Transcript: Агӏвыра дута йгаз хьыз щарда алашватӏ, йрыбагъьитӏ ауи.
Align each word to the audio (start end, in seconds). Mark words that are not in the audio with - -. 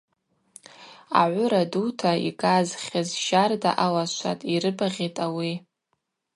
Агӏвыра 1.21 1.63
дута 1.71 2.11
йгаз 2.27 2.67
хьыз 2.83 3.07
щарда 3.25 3.71
алашватӏ, 3.83 4.47
йрыбагъьитӏ 4.53 5.19
ауи. 5.25 5.53